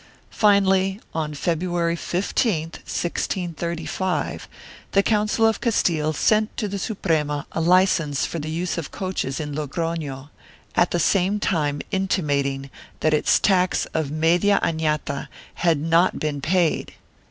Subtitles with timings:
[0.31, 4.47] Finally, on February 15, 1635,
[4.93, 9.39] the Council of Castile sent to the Suprema a licence for the use of coaches
[9.39, 10.31] in Logrofio,
[10.75, 16.95] at the same time intimating that its tax of media anata had not been paid.